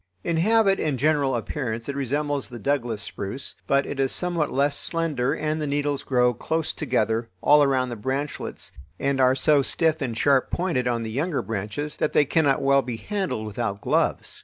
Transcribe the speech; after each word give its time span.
In 0.23 0.37
habit 0.37 0.79
and 0.79 0.97
general 0.97 1.35
appearance 1.35 1.87
it 1.87 1.95
resembles 1.95 2.49
the 2.49 2.57
Douglas 2.57 3.03
spruce, 3.03 3.53
but 3.67 3.85
it 3.85 3.99
is 3.99 4.11
somewhat 4.11 4.51
less 4.51 4.75
slender 4.75 5.35
and 5.35 5.61
the 5.61 5.67
needles 5.67 6.01
grow 6.01 6.33
close 6.33 6.73
together 6.73 7.29
all 7.39 7.61
around 7.61 7.89
the 7.89 7.95
branchlets 7.95 8.71
and 8.99 9.21
are 9.21 9.35
so 9.35 9.61
stiff 9.61 10.01
and 10.01 10.17
sharp 10.17 10.49
pointed 10.49 10.87
on 10.87 11.03
the 11.03 11.11
younger 11.11 11.43
branches 11.43 11.97
that 11.97 12.13
they 12.13 12.25
cannot 12.25 12.63
well 12.63 12.81
be 12.81 12.97
handled 12.97 13.45
without 13.45 13.79
gloves. 13.79 14.39